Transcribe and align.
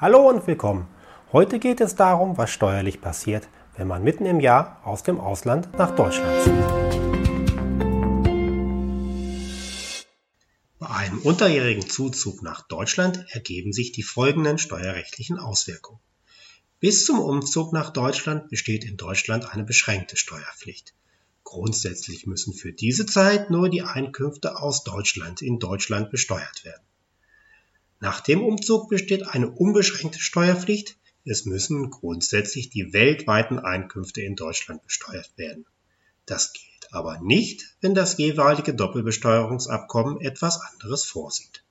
Hallo 0.00 0.30
und 0.30 0.46
willkommen. 0.46 0.88
Heute 1.30 1.58
geht 1.58 1.82
es 1.82 1.94
darum, 1.94 2.38
was 2.38 2.48
steuerlich 2.50 3.02
passiert, 3.02 3.48
wenn 3.76 3.86
man 3.86 4.02
mitten 4.02 4.24
im 4.24 4.40
Jahr 4.40 4.80
aus 4.82 5.02
dem 5.02 5.20
Ausland 5.20 5.76
nach 5.76 5.94
Deutschland 5.94 6.42
zieht. 6.42 6.66
Bei 10.78 10.86
einem 10.86 11.18
unterjährigen 11.18 11.86
Zuzug 11.86 12.42
nach 12.42 12.66
Deutschland 12.66 13.26
ergeben 13.28 13.74
sich 13.74 13.92
die 13.92 14.02
folgenden 14.02 14.56
steuerrechtlichen 14.56 15.38
Auswirkungen. 15.38 16.00
Bis 16.78 17.04
zum 17.04 17.18
Umzug 17.18 17.74
nach 17.74 17.90
Deutschland 17.90 18.48
besteht 18.48 18.86
in 18.86 18.96
Deutschland 18.96 19.52
eine 19.52 19.64
beschränkte 19.64 20.16
Steuerpflicht. 20.16 20.94
Grundsätzlich 21.44 22.26
müssen 22.26 22.54
für 22.54 22.72
diese 22.72 23.04
Zeit 23.04 23.50
nur 23.50 23.68
die 23.68 23.82
Einkünfte 23.82 24.56
aus 24.56 24.82
Deutschland 24.82 25.42
in 25.42 25.58
Deutschland 25.58 26.10
besteuert 26.10 26.64
werden. 26.64 26.89
Nach 28.00 28.20
dem 28.20 28.42
Umzug 28.42 28.88
besteht 28.88 29.26
eine 29.28 29.50
unbeschränkte 29.50 30.18
Steuerpflicht, 30.18 30.96
es 31.26 31.44
müssen 31.44 31.90
grundsätzlich 31.90 32.70
die 32.70 32.94
weltweiten 32.94 33.58
Einkünfte 33.58 34.22
in 34.22 34.36
Deutschland 34.36 34.82
besteuert 34.82 35.30
werden. 35.36 35.66
Das 36.24 36.54
gilt 36.54 36.94
aber 36.94 37.20
nicht, 37.20 37.76
wenn 37.82 37.94
das 37.94 38.16
jeweilige 38.16 38.72
Doppelbesteuerungsabkommen 38.72 40.18
etwas 40.22 40.60
anderes 40.62 41.04
vorsieht. 41.04 41.62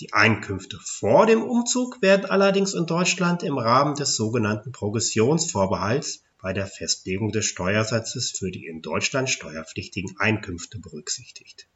Die 0.00 0.12
Einkünfte 0.12 0.78
vor 0.82 1.24
dem 1.26 1.42
Umzug 1.42 2.02
werden 2.02 2.26
allerdings 2.26 2.74
in 2.74 2.84
Deutschland 2.84 3.42
im 3.42 3.56
Rahmen 3.56 3.94
des 3.94 4.16
sogenannten 4.16 4.72
Progressionsvorbehalts 4.72 6.22
bei 6.40 6.52
der 6.52 6.66
Festlegung 6.66 7.32
des 7.32 7.46
Steuersatzes 7.46 8.30
für 8.30 8.50
die 8.50 8.66
in 8.66 8.82
Deutschland 8.82 9.30
steuerpflichtigen 9.30 10.16
Einkünfte 10.18 10.78
berücksichtigt. 10.78 11.66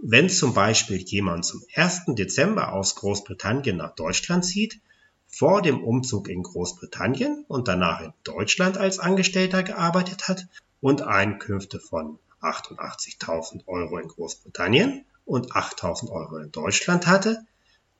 Wenn 0.00 0.30
zum 0.30 0.54
Beispiel 0.54 0.98
jemand 0.98 1.44
zum 1.44 1.60
1. 1.74 2.02
Dezember 2.08 2.72
aus 2.72 2.94
Großbritannien 2.94 3.76
nach 3.76 3.96
Deutschland 3.96 4.44
zieht, 4.44 4.80
vor 5.26 5.60
dem 5.60 5.82
Umzug 5.82 6.28
in 6.28 6.44
Großbritannien 6.44 7.44
und 7.48 7.66
danach 7.66 8.00
in 8.00 8.12
Deutschland 8.22 8.78
als 8.78 9.00
Angestellter 9.00 9.64
gearbeitet 9.64 10.28
hat 10.28 10.46
und 10.80 11.02
Einkünfte 11.02 11.80
von 11.80 12.18
88.000 12.40 13.66
Euro 13.66 13.98
in 13.98 14.06
Großbritannien 14.06 15.04
und 15.24 15.52
8.000 15.52 16.10
Euro 16.10 16.38
in 16.38 16.52
Deutschland 16.52 17.08
hatte, 17.08 17.44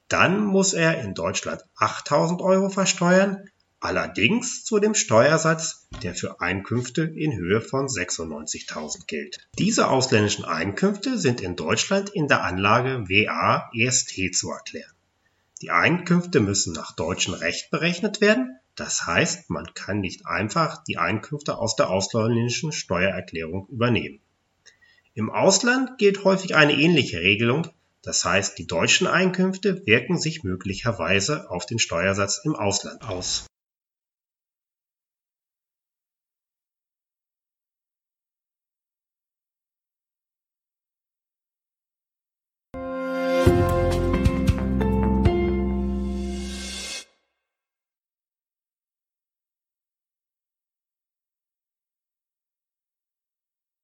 dann 0.07 0.47
muss 0.47 0.75
er 0.75 1.03
in 1.03 1.15
Deutschland 1.15 1.65
8.000 1.77 2.41
Euro 2.41 2.71
versteuern, 2.71 3.51
allerdings 3.81 4.65
zu 4.65 4.79
dem 4.79 4.95
Steuersatz, 4.95 5.87
der 6.03 6.15
für 6.15 6.41
Einkünfte 6.41 7.03
in 7.03 7.37
Höhe 7.37 7.61
von 7.61 7.87
96.000 7.87 9.07
gilt. 9.07 9.49
Diese 9.59 9.89
ausländischen 9.89 10.45
Einkünfte 10.45 11.19
sind 11.19 11.41
in 11.41 11.57
Deutschland 11.57 12.11
in 12.11 12.29
der 12.29 12.45
Anlage 12.45 13.09
WA 13.09 13.71
EST 13.75 14.35
zu 14.35 14.51
erklären. 14.51 14.93
Die 15.63 15.71
Einkünfte 15.71 16.41
müssen 16.41 16.73
nach 16.73 16.93
deutschem 16.93 17.35
Recht 17.35 17.71
berechnet 17.71 18.21
werden, 18.21 18.59
das 18.75 19.07
heißt, 19.07 19.51
man 19.51 19.75
kann 19.75 20.01
nicht 20.01 20.27
einfach 20.27 20.85
die 20.85 20.99
Einkünfte 20.99 21.59
aus 21.59 21.75
der 21.75 21.91
ausländischen 21.91 22.71
Steuererklärung 22.71 23.67
übernehmen. 23.69 24.21
Im 25.15 25.31
Ausland 25.31 25.99
gilt 25.99 26.23
häufig 26.23 26.55
eine 26.55 26.75
ähnliche 26.75 27.21
Regelung, 27.21 27.67
das 28.03 28.25
heißt, 28.25 28.57
die 28.57 28.69
deutschen 28.69 29.09
Einkünfte 29.09 29.85
wirken 29.85 30.17
sich 30.17 30.45
möglicherweise 30.45 31.51
auf 31.51 31.67
den 31.67 31.81
Steuersatz 31.81 32.41
im 32.45 32.55
Ausland 32.55 33.03
aus. 33.03 33.47